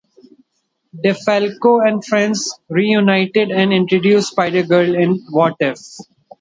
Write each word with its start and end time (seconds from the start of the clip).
DeFalco 0.97 1.87
and 1.87 2.03
Frenz 2.03 2.57
reunited 2.69 3.51
and 3.51 3.71
introduced 3.71 4.31
Spider-Girl 4.31 4.95
in 4.95 5.19
What 5.29 5.57
If...? 5.59 5.77